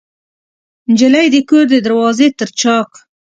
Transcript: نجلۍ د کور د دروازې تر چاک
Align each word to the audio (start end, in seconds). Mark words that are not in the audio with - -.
نجلۍ 0.91 1.27
د 1.31 1.35
کور 1.49 1.63
د 1.71 1.75
دروازې 1.85 2.27
تر 2.39 2.49
چاک 2.59 2.91